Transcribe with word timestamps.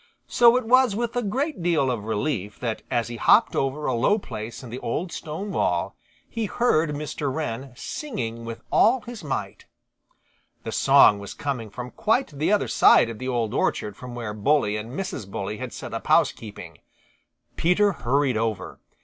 So 0.25 0.57
it 0.57 0.65
was 0.65 0.95
with 0.95 1.15
a 1.15 1.21
great 1.21 1.61
deal 1.61 1.91
of 1.91 2.05
relief 2.05 2.59
that 2.59 2.81
as 2.89 3.07
he 3.07 3.17
hopped 3.17 3.55
over 3.55 3.85
a 3.85 3.93
low 3.93 4.17
place 4.17 4.63
in 4.63 4.71
the 4.71 4.79
old 4.79 5.11
stone 5.11 5.51
wall 5.51 5.95
he 6.27 6.45
heard 6.47 6.89
Mr. 6.95 7.31
Wren 7.31 7.71
singing 7.75 8.43
with 8.43 8.63
all 8.71 9.01
his 9.01 9.23
might. 9.23 9.67
The 10.63 10.71
song 10.71 11.19
was 11.19 11.35
coming 11.35 11.69
from 11.69 11.91
quite 11.91 12.29
the 12.29 12.51
other 12.51 12.67
side 12.67 13.11
of 13.11 13.19
the 13.19 13.27
Old 13.27 13.53
Orchard 13.53 13.95
from 13.95 14.15
where 14.15 14.33
Bully 14.33 14.75
and 14.75 14.89
Mrs. 14.91 15.29
Bully 15.29 15.57
had 15.57 15.71
set 15.71 15.93
up 15.93 16.07
housekeeping. 16.07 16.79
Peter 17.55 17.91
hurried 17.91 18.37
over. 18.37 18.79